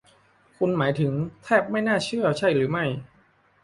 [0.57, 1.13] คุณหมายถึง
[1.43, 2.85] แทบไม่น่าเชื่อใช่หรือไม่